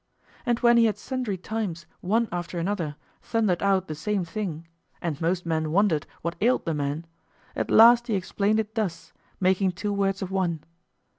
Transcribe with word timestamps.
And 0.47 0.57
when 0.61 0.77
he 0.77 0.85
had 0.85 0.97
sundry 0.97 1.37
times, 1.37 1.85
one 1.99 2.27
after 2.31 2.57
another, 2.57 2.95
thundered 3.21 3.61
out 3.61 3.87
the 3.87 3.93
same 3.93 4.25
thing, 4.25 4.67
and 4.99 5.21
most 5.21 5.45
men 5.45 5.69
wondered 5.71 6.07
what 6.23 6.35
ailed 6.41 6.65
the 6.65 6.73
man, 6.73 7.05
at 7.55 7.69
last 7.69 8.07
he 8.07 8.15
explained 8.15 8.59
it 8.59 8.73
thus, 8.73 9.13
making 9.39 9.73
two 9.73 9.93
words 9.93 10.23
of 10.23 10.31
one. 10.31 10.63